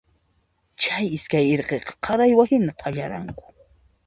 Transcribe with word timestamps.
Chay 0.83 1.05
iskay 1.17 1.45
irqiqa 1.53 1.93
qaraywa 2.05 2.43
hina 2.51 2.73
thallaranku. 2.81 3.45